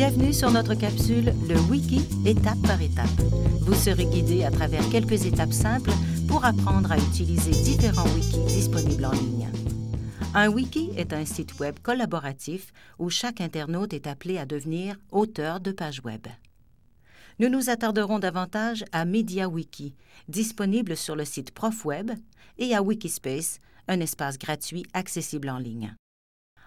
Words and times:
Bienvenue 0.00 0.32
sur 0.32 0.50
notre 0.50 0.72
capsule 0.72 1.34
Le 1.46 1.60
Wiki 1.70 2.00
étape 2.24 2.62
par 2.62 2.80
étape. 2.80 3.20
Vous 3.60 3.74
serez 3.74 4.06
guidé 4.06 4.44
à 4.44 4.50
travers 4.50 4.88
quelques 4.88 5.26
étapes 5.26 5.52
simples 5.52 5.90
pour 6.26 6.42
apprendre 6.46 6.90
à 6.90 6.96
utiliser 6.96 7.50
différents 7.50 8.08
wikis 8.14 8.42
disponibles 8.46 9.04
en 9.04 9.10
ligne. 9.10 9.50
Un 10.32 10.48
wiki 10.48 10.88
est 10.96 11.12
un 11.12 11.26
site 11.26 11.60
web 11.60 11.78
collaboratif 11.82 12.72
où 12.98 13.10
chaque 13.10 13.42
internaute 13.42 13.92
est 13.92 14.06
appelé 14.06 14.38
à 14.38 14.46
devenir 14.46 14.96
auteur 15.10 15.60
de 15.60 15.70
pages 15.70 16.00
web. 16.02 16.26
Nous 17.38 17.50
nous 17.50 17.68
attarderons 17.68 18.18
davantage 18.18 18.86
à 18.92 19.04
MediaWiki, 19.04 19.96
disponible 20.28 20.96
sur 20.96 21.14
le 21.14 21.26
site 21.26 21.50
ProfWeb, 21.50 22.12
et 22.56 22.74
à 22.74 22.80
Wikispace, 22.80 23.58
un 23.86 24.00
espace 24.00 24.38
gratuit 24.38 24.86
accessible 24.94 25.50
en 25.50 25.58
ligne. 25.58 25.94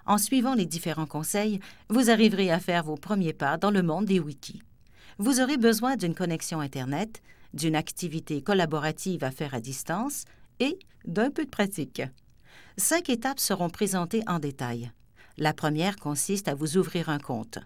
En 0.06 0.18
suivant 0.18 0.54
les 0.54 0.66
différents 0.66 1.06
conseils, 1.06 1.60
vous 1.90 2.10
arriverez 2.10 2.52
à 2.52 2.60
faire 2.60 2.84
vos 2.84 2.98
premiers 2.98 3.34
pas 3.34 3.58
dans 3.58 3.72
le 3.72 3.84
monde 3.84 4.06
des 4.06 4.20
wikis. 4.20 4.62
Vous 5.18 5.40
aurez 5.40 5.58
besoin 5.58 5.96
d'une 5.96 6.16
connexion 6.16 6.60
Internet, 6.60 7.22
d'une 7.54 7.76
activité 7.76 8.42
collaborative 8.42 9.24
à 9.24 9.32
faire 9.32 9.54
à 9.54 9.62
distance 9.62 10.26
et 10.60 10.78
d'un 11.06 11.30
peu 11.30 11.46
de 11.46 11.50
pratique. 11.50 12.02
Cinq 12.78 13.10
étapes 13.10 13.40
seront 13.40 13.70
présentées 13.70 14.24
en 14.28 14.40
détail. 14.40 14.92
La 15.38 15.54
première 15.54 15.96
consiste 15.96 16.48
à 16.48 16.56
vous 16.56 16.78
ouvrir 16.78 17.10
un 17.10 17.20
compte. 17.20 17.60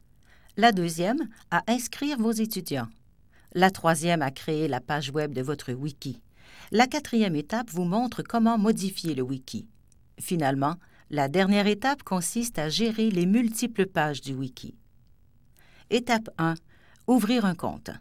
La 0.57 0.71
deuxième, 0.71 1.27
à 1.51 1.63
inscrire 1.67 2.17
vos 2.17 2.31
étudiants. 2.31 2.87
La 3.53 3.71
troisième, 3.71 4.21
à 4.21 4.31
créer 4.31 4.67
la 4.67 4.81
page 4.81 5.11
web 5.11 5.33
de 5.33 5.41
votre 5.41 5.71
wiki. 5.73 6.21
La 6.71 6.87
quatrième 6.87 7.35
étape 7.35 7.69
vous 7.71 7.85
montre 7.85 8.21
comment 8.21 8.57
modifier 8.57 9.15
le 9.15 9.23
wiki. 9.23 9.67
Finalement, 10.19 10.75
la 11.09 11.29
dernière 11.29 11.67
étape 11.67 12.03
consiste 12.03 12.59
à 12.59 12.69
gérer 12.69 13.09
les 13.09 13.25
multiples 13.25 13.85
pages 13.85 14.21
du 14.21 14.33
wiki. 14.33 14.75
Étape 15.89 16.29
1. 16.37 16.55
Ouvrir 17.07 17.45
un 17.45 17.55
compte. 17.55 17.91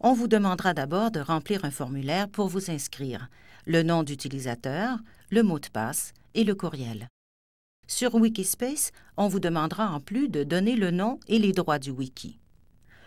On 0.00 0.14
vous 0.14 0.28
demandera 0.28 0.72
d'abord 0.72 1.10
de 1.10 1.20
remplir 1.20 1.64
un 1.64 1.70
formulaire 1.70 2.28
pour 2.28 2.48
vous 2.48 2.70
inscrire, 2.70 3.28
le 3.66 3.82
nom 3.82 4.02
d'utilisateur, 4.02 4.98
le 5.30 5.42
mot 5.42 5.58
de 5.58 5.68
passe 5.68 6.14
et 6.34 6.44
le 6.44 6.54
courriel. 6.54 7.06
Sur 7.86 8.14
Wikispace, 8.14 8.92
on 9.18 9.28
vous 9.28 9.40
demandera 9.40 9.90
en 9.90 10.00
plus 10.00 10.28
de 10.28 10.42
donner 10.42 10.76
le 10.76 10.90
nom 10.90 11.20
et 11.28 11.38
les 11.38 11.52
droits 11.52 11.78
du 11.78 11.90
wiki. 11.90 12.38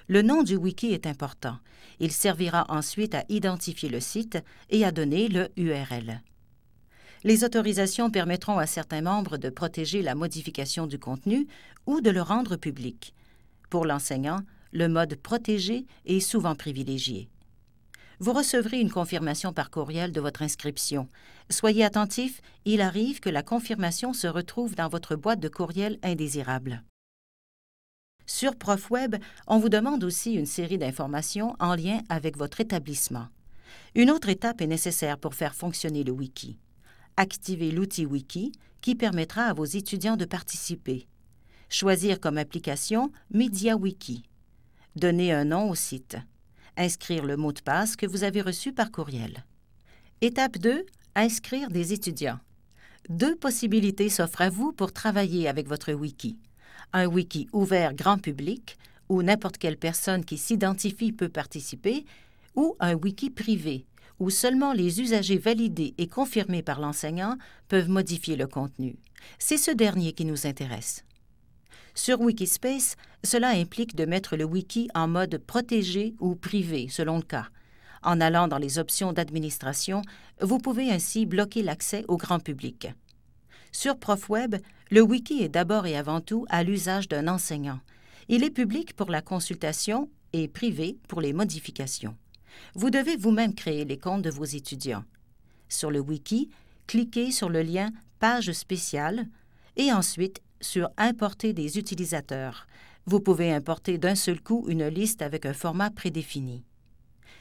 Le 0.08 0.22
nom 0.22 0.44
du 0.44 0.56
wiki 0.56 0.94
est 0.94 1.08
important. 1.08 1.58
Il 2.00 2.12
servira 2.12 2.66
ensuite 2.70 3.16
à 3.16 3.26
identifier 3.30 3.90
le 3.90 4.00
site 4.00 4.38
et 4.70 4.86
à 4.86 4.92
donner 4.92 5.28
le 5.28 5.50
URL. 5.58 6.22
Les 7.26 7.44
autorisations 7.44 8.12
permettront 8.12 8.60
à 8.60 8.68
certains 8.68 9.02
membres 9.02 9.38
de 9.38 9.50
protéger 9.50 10.04
la 10.04 10.14
modification 10.14 10.86
du 10.86 11.00
contenu 11.00 11.48
ou 11.88 12.00
de 12.00 12.12
le 12.12 12.22
rendre 12.22 12.56
public. 12.56 13.16
Pour 13.72 13.88
l'enseignant, 13.88 14.42
le 14.72 14.88
mode 14.88 15.16
protégé 15.16 15.88
est 16.06 16.20
souvent 16.20 16.54
privilégié. 16.54 17.28
Vous 18.20 18.32
recevrez 18.32 18.80
une 18.80 18.92
confirmation 18.92 19.54
par 19.54 19.72
courriel 19.72 20.12
de 20.12 20.22
votre 20.22 20.44
inscription. 20.44 21.10
Soyez 21.50 21.84
attentif, 21.84 22.42
il 22.64 22.80
arrive 22.80 23.20
que 23.20 23.32
la 23.32 23.42
confirmation 23.42 24.14
se 24.14 24.28
retrouve 24.28 24.76
dans 24.76 24.88
votre 24.88 25.16
boîte 25.16 25.40
de 25.40 25.50
courriel 25.50 25.98
indésirable. 26.04 26.84
Sur 28.28 28.56
ProfWeb, 28.56 29.16
on 29.48 29.58
vous 29.58 29.70
demande 29.70 30.04
aussi 30.04 30.34
une 30.34 30.46
série 30.46 30.78
d'informations 30.78 31.56
en 31.60 31.74
lien 31.74 32.02
avec 32.08 32.38
votre 32.38 32.62
établissement. 32.62 33.30
Une 33.96 34.12
autre 34.12 34.30
étape 34.30 34.62
est 34.62 34.68
nécessaire 34.68 35.18
pour 35.18 35.34
faire 35.34 35.56
fonctionner 35.56 36.04
le 36.04 36.12
wiki 36.12 36.60
activer 37.18 37.72
l'outil 37.72 38.06
Wiki 38.06 38.52
qui 38.82 38.96
permettra 38.96 39.44
à 39.44 39.54
vos 39.54 39.66
étudiants 39.66 40.18
de 40.18 40.26
participer. 40.26 41.08
Choisir 41.70 42.20
comme 42.20 42.38
application 42.38 43.12
MediaWiki. 43.34 44.24
Donner 44.96 45.34
un 45.34 45.46
nom 45.46 45.70
au 45.70 45.76
site. 45.76 46.18
Inscrire 46.78 47.26
le 47.26 47.38
mot 47.38 47.52
de 47.52 47.62
passe 47.62 47.96
que 47.96 48.06
vous 48.06 48.24
avez 48.24 48.42
reçu 48.42 48.74
par 48.74 48.92
courriel. 48.92 49.46
Étape 50.22 50.58
2. 50.58 50.86
Inscrire 51.16 51.70
des 51.70 51.94
étudiants. 51.94 52.40
Deux 53.10 53.36
possibilités 53.36 54.10
s'offrent 54.10 54.42
à 54.42 54.50
vous 54.50 54.72
pour 54.72 54.92
travailler 54.92 55.48
avec 55.48 55.68
votre 55.68 55.94
wiki. 55.94 56.38
Un 56.94 57.08
wiki 57.08 57.48
ouvert 57.54 57.94
grand 57.94 58.18
public, 58.18 58.78
où 59.10 59.22
n'importe 59.22 59.58
quelle 59.58 59.78
personne 59.78 60.26
qui 60.26 60.38
s'identifie 60.38 61.12
peut 61.12 61.30
participer, 61.30 62.06
ou 62.56 62.76
un 62.80 62.94
wiki 62.96 63.30
privé, 63.30 63.86
où 64.20 64.30
seulement 64.30 64.74
les 64.74 65.02
usagers 65.02 65.38
validés 65.38 65.94
et 65.98 66.08
confirmés 66.08 66.64
par 66.64 66.80
l'enseignant 66.80 67.38
peuvent 67.68 67.90
modifier 67.90 68.36
le 68.36 68.48
contenu. 68.48 68.96
C'est 69.40 69.58
ce 69.58 69.72
dernier 69.72 70.14
qui 70.14 70.26
nous 70.26 70.48
intéresse. 70.48 71.04
Sur 71.94 72.20
Wikispace, 72.22 72.96
cela 73.24 73.50
implique 73.50 73.96
de 73.96 74.06
mettre 74.06 74.36
le 74.36 74.44
wiki 74.44 74.90
en 74.94 75.08
mode 75.08 75.38
protégé 75.38 76.14
ou 76.20 76.36
privé, 76.36 76.88
selon 76.90 77.18
le 77.18 77.24
cas. 77.24 77.48
En 78.04 78.22
allant 78.22 78.48
dans 78.48 78.58
les 78.58 78.78
options 78.78 79.14
d'administration, 79.14 80.02
vous 80.42 80.60
pouvez 80.60 80.92
ainsi 80.92 81.26
bloquer 81.26 81.64
l'accès 81.64 82.04
au 82.08 82.18
grand 82.18 82.40
public. 82.40 82.90
Sur 83.72 83.98
ProfWeb, 83.98 84.56
le 84.92 85.02
wiki 85.02 85.42
est 85.42 85.50
d'abord 85.50 85.86
et 85.86 85.98
avant 85.98 86.22
tout 86.22 86.46
à 86.50 86.64
l'usage 86.64 87.08
d'un 87.08 87.28
enseignant. 87.28 87.80
Il 88.28 88.44
est 88.44 88.52
public 88.52 88.96
pour 88.96 89.10
la 89.10 89.22
consultation 89.22 90.10
et 90.34 90.48
privé 90.48 90.98
pour 91.08 91.22
les 91.22 91.34
modifications. 91.34 92.16
Vous 92.74 92.90
devez 92.90 93.18
vous-même 93.18 93.54
créer 93.54 93.86
les 93.86 93.98
comptes 93.98 94.22
de 94.22 94.30
vos 94.30 94.46
étudiants. 94.46 95.04
Sur 95.70 95.92
le 95.92 96.00
wiki, 96.00 96.50
cliquez 96.88 97.32
sur 97.32 97.50
le 97.50 97.62
lien 97.62 97.92
Page 98.20 98.52
spéciale 98.54 99.28
et 99.76 99.92
ensuite 99.92 100.42
sur 100.62 100.90
Importer 100.98 101.54
des 101.54 101.78
utilisateurs. 101.78 102.68
Vous 103.06 103.20
pouvez 103.20 103.52
importer 103.52 103.98
d'un 103.98 104.16
seul 104.16 104.42
coup 104.42 104.66
une 104.68 104.88
liste 104.88 105.22
avec 105.22 105.46
un 105.46 105.54
format 105.54 105.92
prédéfini. 105.92 106.64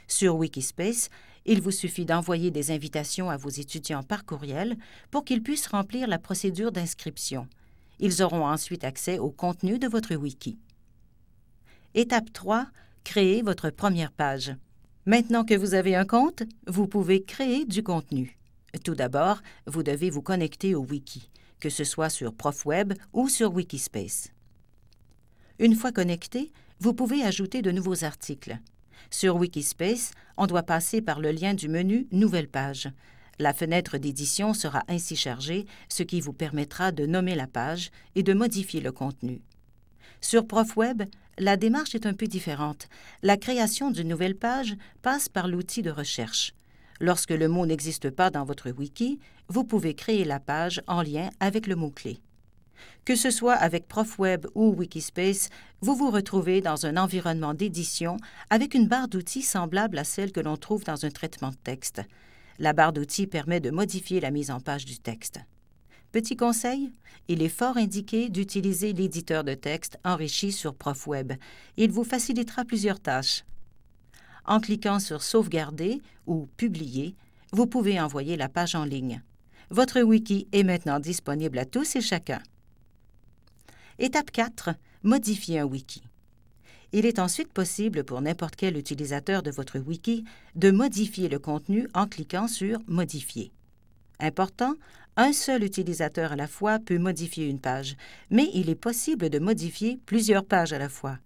Sur 0.08 0.36
Wikispace, 0.36 1.08
il 1.46 1.60
vous 1.60 1.70
suffit 1.70 2.04
d'envoyer 2.04 2.50
des 2.50 2.70
invitations 2.70 3.30
à 3.30 3.36
vos 3.36 3.48
étudiants 3.48 4.02
par 4.02 4.24
courriel 4.24 4.76
pour 5.10 5.24
qu'ils 5.24 5.42
puissent 5.42 5.66
remplir 5.66 6.06
la 6.08 6.18
procédure 6.18 6.72
d'inscription. 6.72 7.48
Ils 7.98 8.22
auront 8.22 8.46
ensuite 8.46 8.84
accès 8.84 9.18
au 9.18 9.30
contenu 9.30 9.78
de 9.78 9.88
votre 9.88 10.14
wiki. 10.14 10.58
Étape 11.94 12.32
3. 12.32 12.66
Créer 13.04 13.42
votre 13.42 13.70
première 13.70 14.12
page. 14.12 14.54
Maintenant 15.06 15.44
que 15.44 15.54
vous 15.54 15.74
avez 15.74 15.94
un 15.94 16.06
compte, 16.06 16.44
vous 16.66 16.86
pouvez 16.86 17.22
créer 17.22 17.66
du 17.66 17.82
contenu. 17.82 18.38
Tout 18.84 18.94
d'abord, 18.94 19.42
vous 19.66 19.82
devez 19.82 20.08
vous 20.08 20.22
connecter 20.22 20.74
au 20.74 20.82
wiki, 20.82 21.28
que 21.60 21.68
ce 21.68 21.84
soit 21.84 22.08
sur 22.08 22.32
ProfWeb 22.32 22.94
ou 23.12 23.28
sur 23.28 23.52
Wikispace. 23.52 24.32
Une 25.58 25.74
fois 25.74 25.92
connecté, 25.92 26.52
vous 26.80 26.94
pouvez 26.94 27.22
ajouter 27.22 27.60
de 27.60 27.70
nouveaux 27.70 28.02
articles. 28.02 28.58
Sur 29.10 29.36
Wikispace, 29.36 30.12
on 30.38 30.46
doit 30.46 30.62
passer 30.62 31.02
par 31.02 31.20
le 31.20 31.32
lien 31.32 31.52
du 31.52 31.68
menu 31.68 32.06
Nouvelle 32.10 32.48
page. 32.48 32.88
La 33.38 33.52
fenêtre 33.52 33.98
d'édition 33.98 34.54
sera 34.54 34.84
ainsi 34.88 35.16
chargée, 35.16 35.66
ce 35.90 36.02
qui 36.02 36.22
vous 36.22 36.32
permettra 36.32 36.92
de 36.92 37.04
nommer 37.04 37.34
la 37.34 37.46
page 37.46 37.90
et 38.14 38.22
de 38.22 38.32
modifier 38.32 38.80
le 38.80 38.90
contenu. 38.90 39.42
Sur 40.22 40.46
ProfWeb, 40.46 41.02
la 41.38 41.56
démarche 41.56 41.94
est 41.94 42.06
un 42.06 42.14
peu 42.14 42.26
différente. 42.26 42.88
La 43.22 43.36
création 43.36 43.90
d'une 43.90 44.08
nouvelle 44.08 44.36
page 44.36 44.76
passe 45.02 45.28
par 45.28 45.48
l'outil 45.48 45.82
de 45.82 45.90
recherche. 45.90 46.52
Lorsque 47.00 47.30
le 47.30 47.48
mot 47.48 47.66
n'existe 47.66 48.10
pas 48.10 48.30
dans 48.30 48.44
votre 48.44 48.70
wiki, 48.70 49.18
vous 49.48 49.64
pouvez 49.64 49.94
créer 49.94 50.24
la 50.24 50.40
page 50.40 50.82
en 50.86 51.02
lien 51.02 51.30
avec 51.40 51.66
le 51.66 51.76
mot-clé. 51.76 52.18
Que 53.04 53.16
ce 53.16 53.30
soit 53.30 53.54
avec 53.54 53.88
ProfWeb 53.88 54.46
ou 54.54 54.74
Wikispace, 54.74 55.48
vous 55.80 55.94
vous 55.94 56.10
retrouvez 56.10 56.60
dans 56.60 56.86
un 56.86 56.96
environnement 56.96 57.54
d'édition 57.54 58.16
avec 58.50 58.74
une 58.74 58.88
barre 58.88 59.08
d'outils 59.08 59.42
semblable 59.42 59.98
à 59.98 60.04
celle 60.04 60.32
que 60.32 60.40
l'on 60.40 60.56
trouve 60.56 60.84
dans 60.84 61.04
un 61.04 61.10
traitement 61.10 61.50
de 61.50 61.56
texte. 61.56 62.02
La 62.58 62.72
barre 62.72 62.92
d'outils 62.92 63.26
permet 63.26 63.60
de 63.60 63.70
modifier 63.70 64.20
la 64.20 64.30
mise 64.30 64.50
en 64.50 64.60
page 64.60 64.84
du 64.84 64.98
texte. 64.98 65.40
Petit 66.14 66.36
conseil, 66.36 66.92
il 67.26 67.42
est 67.42 67.48
fort 67.48 67.76
indiqué 67.76 68.28
d'utiliser 68.28 68.92
l'éditeur 68.92 69.42
de 69.42 69.54
texte 69.54 69.98
enrichi 70.04 70.52
sur 70.52 70.72
ProfWeb. 70.72 71.32
Il 71.76 71.90
vous 71.90 72.04
facilitera 72.04 72.64
plusieurs 72.64 73.00
tâches. 73.00 73.44
En 74.44 74.60
cliquant 74.60 75.00
sur 75.00 75.24
Sauvegarder 75.24 76.00
ou 76.28 76.46
Publier, 76.56 77.16
vous 77.50 77.66
pouvez 77.66 78.00
envoyer 78.00 78.36
la 78.36 78.48
page 78.48 78.76
en 78.76 78.84
ligne. 78.84 79.24
Votre 79.70 80.02
wiki 80.02 80.46
est 80.52 80.62
maintenant 80.62 81.00
disponible 81.00 81.58
à 81.58 81.64
tous 81.64 81.96
et 81.96 82.00
chacun. 82.00 82.40
Étape 83.98 84.30
4. 84.30 84.70
Modifier 85.02 85.58
un 85.58 85.64
wiki. 85.64 86.04
Il 86.92 87.06
est 87.06 87.18
ensuite 87.18 87.52
possible 87.52 88.04
pour 88.04 88.20
n'importe 88.20 88.54
quel 88.54 88.76
utilisateur 88.76 89.42
de 89.42 89.50
votre 89.50 89.80
wiki 89.80 90.24
de 90.54 90.70
modifier 90.70 91.28
le 91.28 91.40
contenu 91.40 91.88
en 91.92 92.06
cliquant 92.06 92.46
sur 92.46 92.78
Modifier. 92.86 93.50
Important, 94.20 94.74
un 95.16 95.32
seul 95.32 95.62
utilisateur 95.62 96.32
à 96.32 96.36
la 96.36 96.46
fois 96.46 96.78
peut 96.78 96.98
modifier 96.98 97.46
une 97.46 97.60
page, 97.60 97.96
mais 98.30 98.50
il 98.54 98.68
est 98.68 98.74
possible 98.74 99.30
de 99.30 99.38
modifier 99.38 100.00
plusieurs 100.06 100.44
pages 100.44 100.72
à 100.72 100.78
la 100.78 100.88
fois. 100.88 101.18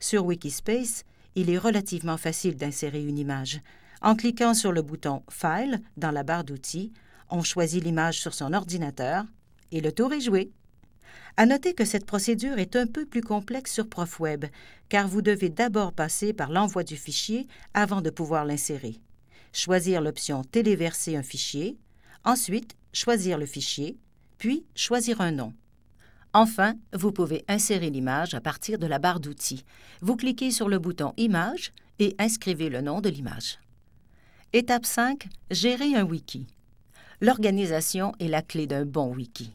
Sur 0.00 0.26
Wikispace, 0.26 1.04
il 1.34 1.50
est 1.50 1.58
relativement 1.58 2.16
facile 2.16 2.56
d'insérer 2.56 3.04
une 3.04 3.18
image. 3.18 3.60
En 4.02 4.14
cliquant 4.14 4.54
sur 4.54 4.72
le 4.72 4.82
bouton 4.82 5.22
File 5.30 5.80
dans 5.96 6.10
la 6.10 6.22
barre 6.22 6.44
d'outils, 6.44 6.92
on 7.30 7.42
choisit 7.42 7.82
l'image 7.82 8.20
sur 8.20 8.34
son 8.34 8.52
ordinateur 8.52 9.24
et 9.72 9.80
le 9.80 9.92
tour 9.92 10.12
est 10.12 10.20
joué. 10.20 10.50
À 11.38 11.44
noter 11.44 11.74
que 11.74 11.84
cette 11.84 12.06
procédure 12.06 12.58
est 12.58 12.76
un 12.76 12.86
peu 12.86 13.04
plus 13.04 13.20
complexe 13.20 13.72
sur 13.72 13.88
ProfWeb, 13.88 14.46
car 14.88 15.08
vous 15.08 15.22
devez 15.22 15.50
d'abord 15.50 15.92
passer 15.92 16.32
par 16.32 16.50
l'envoi 16.50 16.82
du 16.82 16.96
fichier 16.96 17.46
avant 17.74 18.00
de 18.00 18.10
pouvoir 18.10 18.44
l'insérer. 18.44 19.00
Choisir 19.52 20.00
l'option 20.00 20.44
Téléverser 20.44 21.16
un 21.16 21.22
fichier, 21.22 21.76
ensuite 22.24 22.74
choisir 22.96 23.36
le 23.36 23.44
fichier, 23.44 23.98
puis 24.38 24.64
choisir 24.74 25.20
un 25.20 25.30
nom. 25.30 25.52
Enfin, 26.32 26.74
vous 26.94 27.12
pouvez 27.12 27.44
insérer 27.46 27.90
l'image 27.90 28.32
à 28.34 28.40
partir 28.40 28.78
de 28.78 28.86
la 28.86 28.98
barre 28.98 29.20
d'outils. 29.20 29.64
Vous 30.00 30.16
cliquez 30.16 30.50
sur 30.50 30.68
le 30.68 30.78
bouton 30.78 31.12
Image 31.18 31.72
et 31.98 32.14
inscrivez 32.18 32.70
le 32.70 32.80
nom 32.80 33.02
de 33.02 33.10
l'image. 33.10 33.58
Étape 34.54 34.86
5. 34.86 35.28
Gérer 35.50 35.94
un 35.94 36.04
wiki. 36.04 36.46
L'organisation 37.20 38.12
est 38.18 38.28
la 38.28 38.42
clé 38.42 38.66
d'un 38.66 38.86
bon 38.86 39.14
wiki. 39.14 39.52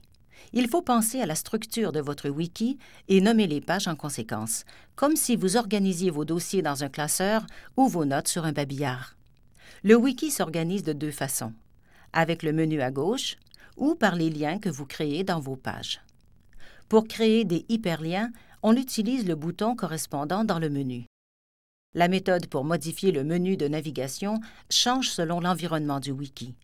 Il 0.53 0.67
faut 0.67 0.81
penser 0.81 1.19
à 1.19 1.25
la 1.25 1.35
structure 1.35 1.91
de 1.91 1.99
votre 1.99 2.29
wiki 2.29 2.77
et 3.07 3.21
nommer 3.21 3.47
les 3.47 3.61
pages 3.61 3.87
en 3.87 3.95
conséquence, 3.95 4.65
comme 4.95 5.15
si 5.15 5.35
vous 5.35 5.57
organisiez 5.57 6.11
vos 6.11 6.25
dossiers 6.25 6.61
dans 6.61 6.83
un 6.83 6.89
classeur 6.89 7.47
ou 7.77 7.87
vos 7.87 8.05
notes 8.05 8.27
sur 8.27 8.45
un 8.45 8.51
babillard. 8.51 9.15
Le 9.83 9.95
wiki 9.95 10.29
s'organise 10.29 10.83
de 10.83 10.93
deux 10.93 11.11
façons, 11.11 11.53
avec 12.13 12.43
le 12.43 12.53
menu 12.53 12.81
à 12.81 12.91
gauche 12.91 13.37
ou 13.77 13.95
par 13.95 14.15
les 14.15 14.29
liens 14.29 14.59
que 14.59 14.69
vous 14.69 14.85
créez 14.85 15.23
dans 15.23 15.39
vos 15.39 15.55
pages. 15.55 16.01
Pour 16.89 17.07
créer 17.07 17.45
des 17.45 17.65
hyperliens, 17.69 18.31
on 18.63 18.75
utilise 18.75 19.25
le 19.25 19.35
bouton 19.35 19.75
correspondant 19.75 20.43
dans 20.43 20.59
le 20.59 20.69
menu. 20.69 21.05
La 21.93 22.07
méthode 22.07 22.47
pour 22.47 22.63
modifier 22.63 23.11
le 23.11 23.23
menu 23.23 23.57
de 23.57 23.67
navigation 23.67 24.39
change 24.69 25.09
selon 25.09 25.39
l'environnement 25.39 25.99
du 25.99 26.11
wiki. 26.11 26.55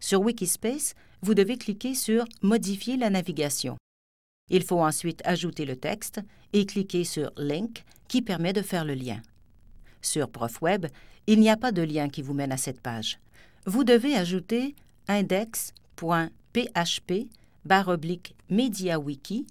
Sur 0.00 0.20
Wikispace, 0.20 0.94
vous 1.22 1.34
devez 1.34 1.56
cliquer 1.56 1.94
sur 1.94 2.24
Modifier 2.42 2.96
la 2.96 3.10
navigation. 3.10 3.76
Il 4.50 4.62
faut 4.62 4.80
ensuite 4.80 5.20
ajouter 5.24 5.64
le 5.64 5.76
texte 5.76 6.20
et 6.52 6.64
cliquer 6.64 7.04
sur 7.04 7.32
Link 7.36 7.84
qui 8.06 8.22
permet 8.22 8.52
de 8.52 8.62
faire 8.62 8.84
le 8.84 8.94
lien. 8.94 9.20
Sur 10.00 10.30
ProfWeb, 10.30 10.86
il 11.26 11.40
n'y 11.40 11.50
a 11.50 11.56
pas 11.56 11.72
de 11.72 11.82
lien 11.82 12.08
qui 12.08 12.22
vous 12.22 12.34
mène 12.34 12.52
à 12.52 12.56
cette 12.56 12.80
page. 12.80 13.18
Vous 13.66 13.84
devez 13.84 14.14
ajouter 14.14 14.74
index.php 15.08 17.12
oblique 17.86 18.34
MediaWiki 18.50 19.46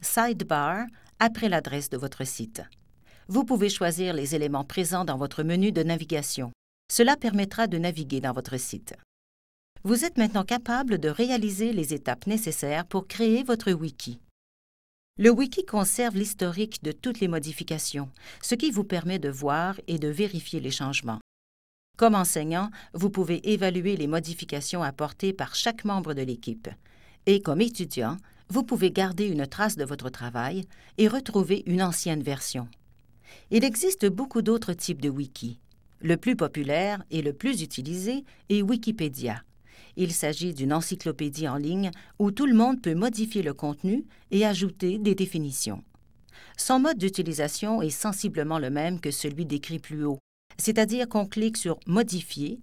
sidebar 0.00 0.86
après 1.18 1.48
l'adresse 1.48 1.90
de 1.90 1.96
votre 1.96 2.24
site. 2.24 2.62
Vous 3.28 3.44
pouvez 3.44 3.70
choisir 3.70 4.12
les 4.12 4.34
éléments 4.34 4.64
présents 4.64 5.04
dans 5.04 5.16
votre 5.16 5.42
menu 5.42 5.72
de 5.72 5.82
navigation. 5.82 6.52
Cela 6.92 7.16
permettra 7.16 7.66
de 7.66 7.78
naviguer 7.78 8.20
dans 8.20 8.32
votre 8.32 8.58
site. 8.58 8.94
Vous 9.82 10.04
êtes 10.04 10.18
maintenant 10.18 10.44
capable 10.44 10.98
de 10.98 11.08
réaliser 11.08 11.72
les 11.72 11.94
étapes 11.94 12.26
nécessaires 12.26 12.86
pour 12.86 13.06
créer 13.06 13.42
votre 13.42 13.72
wiki. 13.72 14.20
Le 15.18 15.30
wiki 15.30 15.64
conserve 15.64 16.16
l'historique 16.16 16.82
de 16.82 16.92
toutes 16.92 17.20
les 17.20 17.28
modifications, 17.28 18.10
ce 18.42 18.54
qui 18.54 18.70
vous 18.70 18.84
permet 18.84 19.18
de 19.18 19.28
voir 19.28 19.80
et 19.86 19.98
de 19.98 20.08
vérifier 20.08 20.60
les 20.60 20.72
changements. 20.72 21.20
Comme 21.96 22.14
enseignant, 22.14 22.70
vous 22.92 23.10
pouvez 23.10 23.52
évaluer 23.52 23.96
les 23.96 24.08
modifications 24.08 24.82
apportées 24.82 25.32
par 25.32 25.54
chaque 25.54 25.84
membre 25.84 26.14
de 26.14 26.22
l'équipe. 26.22 26.68
Et 27.26 27.40
comme 27.40 27.60
étudiant, 27.60 28.16
vous 28.48 28.64
pouvez 28.64 28.90
garder 28.90 29.26
une 29.26 29.46
trace 29.46 29.76
de 29.76 29.84
votre 29.84 30.10
travail 30.10 30.64
et 30.98 31.08
retrouver 31.08 31.62
une 31.66 31.82
ancienne 31.82 32.22
version. 32.22 32.68
Il 33.50 33.64
existe 33.64 34.06
beaucoup 34.06 34.42
d'autres 34.42 34.72
types 34.72 35.00
de 35.00 35.08
wiki. 35.08 35.60
Le 36.00 36.16
plus 36.16 36.36
populaire 36.36 37.02
et 37.10 37.22
le 37.22 37.32
plus 37.32 37.62
utilisé 37.62 38.24
est 38.50 38.62
Wikipédia. 38.62 39.42
Il 39.96 40.12
s'agit 40.12 40.52
d'une 40.52 40.72
encyclopédie 40.72 41.48
en 41.48 41.56
ligne 41.56 41.90
où 42.18 42.30
tout 42.30 42.46
le 42.46 42.54
monde 42.54 42.82
peut 42.82 42.94
modifier 42.94 43.42
le 43.42 43.54
contenu 43.54 44.04
et 44.30 44.44
ajouter 44.44 44.98
des 44.98 45.14
définitions. 45.14 45.82
Son 46.56 46.80
mode 46.80 46.98
d'utilisation 46.98 47.80
est 47.80 47.90
sensiblement 47.90 48.58
le 48.58 48.70
même 48.70 49.00
que 49.00 49.10
celui 49.10 49.46
décrit 49.46 49.78
plus 49.78 50.04
haut, 50.04 50.18
c'est-à-dire 50.58 51.08
qu'on 51.08 51.26
clique 51.26 51.56
sur 51.56 51.78
Modifier, 51.86 52.60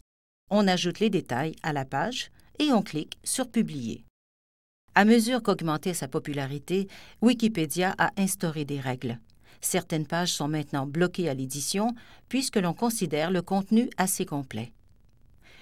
on 0.49 0.67
ajoute 0.67 0.99
les 0.99 1.09
détails 1.09 1.55
à 1.63 1.73
la 1.73 1.85
page 1.85 2.31
et 2.59 2.71
on 2.71 2.81
clique 2.81 3.17
sur 3.23 3.49
Publier. 3.49 4.05
À 4.93 5.05
mesure 5.05 5.41
qu'augmentait 5.41 5.93
sa 5.93 6.09
popularité, 6.09 6.88
Wikipédia 7.21 7.95
a 7.97 8.11
instauré 8.17 8.65
des 8.65 8.79
règles. 8.79 9.19
Certaines 9.61 10.07
pages 10.07 10.33
sont 10.33 10.49
maintenant 10.49 10.85
bloquées 10.85 11.29
à 11.29 11.33
l'édition 11.33 11.95
puisque 12.27 12.57
l'on 12.57 12.73
considère 12.73 13.31
le 13.31 13.41
contenu 13.41 13.89
assez 13.97 14.25
complet. 14.25 14.73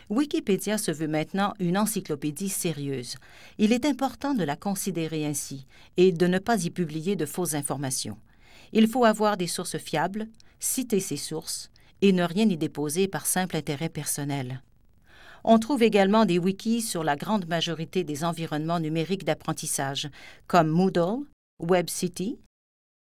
Wikipédia 0.09 0.79
se 0.79 0.89
veut 0.89 1.07
maintenant 1.07 1.53
une 1.59 1.77
encyclopédie 1.77 2.49
sérieuse. 2.49 3.17
Il 3.59 3.71
est 3.71 3.85
important 3.85 4.33
de 4.33 4.43
la 4.43 4.55
considérer 4.55 5.27
ainsi 5.27 5.67
et 5.97 6.11
de 6.11 6.25
ne 6.25 6.39
pas 6.39 6.65
y 6.65 6.71
publier 6.71 7.15
de 7.15 7.27
fausses 7.27 7.53
informations. 7.53 8.17
Il 8.73 8.87
faut 8.87 9.05
avoir 9.05 9.37
des 9.37 9.45
sources 9.45 9.77
fiables, 9.77 10.27
citer 10.59 10.99
ces 10.99 11.17
sources 11.17 11.69
et 12.01 12.13
ne 12.13 12.23
rien 12.23 12.47
y 12.47 12.57
déposer 12.57 13.07
par 13.07 13.25
simple 13.25 13.57
intérêt 13.57 13.89
personnel. 13.89 14.61
On 15.43 15.59
trouve 15.59 15.83
également 15.83 16.25
des 16.25 16.37
wikis 16.37 16.81
sur 16.81 17.03
la 17.03 17.15
grande 17.15 17.47
majorité 17.47 18.03
des 18.03 18.23
environnements 18.23 18.79
numériques 18.79 19.23
d'apprentissage, 19.23 20.09
comme 20.47 20.67
Moodle, 20.67 21.25
WebCity, 21.59 22.39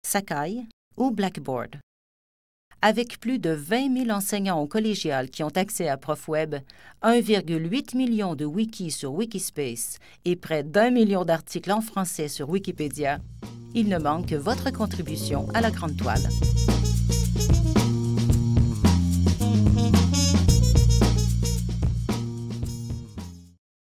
Sakai 0.05 0.63
ou 0.97 1.11
Blackboard. 1.11 1.77
Avec 2.83 3.19
plus 3.19 3.39
de 3.39 3.49
20 3.49 4.05
000 4.05 4.09
enseignants 4.11 4.61
au 4.61 4.67
collégial 4.67 5.31
qui 5.31 5.41
ont 5.41 5.49
accès 5.49 5.89
à 5.89 5.97
ProfWeb, 5.97 6.57
1,8 7.01 7.97
million 7.97 8.35
de 8.35 8.45
wikis 8.45 8.91
sur 8.91 9.13
Wikispace 9.13 9.97
et 10.25 10.35
près 10.35 10.63
d'un 10.63 10.91
million 10.91 11.25
d'articles 11.25 11.71
en 11.71 11.81
français 11.81 12.27
sur 12.27 12.49
Wikipédia, 12.49 13.17
il 13.73 13.89
ne 13.89 13.97
manque 13.97 14.27
que 14.27 14.35
votre 14.35 14.71
contribution 14.71 15.49
à 15.55 15.61
la 15.61 15.71
grande 15.71 15.97
toile. 15.97 16.21